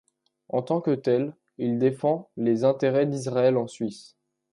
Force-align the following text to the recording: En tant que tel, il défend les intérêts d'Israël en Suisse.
En 0.49 0.63
tant 0.63 0.81
que 0.81 0.89
tel, 0.95 1.35
il 1.59 1.77
défend 1.77 2.31
les 2.35 2.63
intérêts 2.63 3.05
d'Israël 3.05 3.55
en 3.55 3.67
Suisse. 3.67 4.17